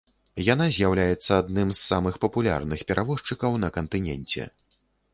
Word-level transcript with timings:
Яна 0.53 0.65
з'яўляецца 0.77 1.31
адным 1.43 1.69
з 1.75 1.77
самых 1.91 2.19
папулярных 2.25 2.79
перавозчыкаў 2.93 3.51
на 3.67 3.75
кантыненце. 3.81 4.53